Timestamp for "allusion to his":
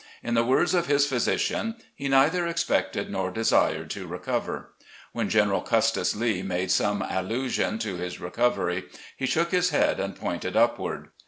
7.07-8.19